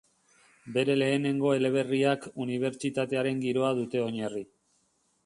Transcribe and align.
Bere 0.77 0.93
lehenengo 1.01 1.51
eleberriak 1.57 2.25
unibertsitatearen 2.45 3.45
giroa 3.47 3.73
dute 3.83 4.03
oinarri. 4.07 4.43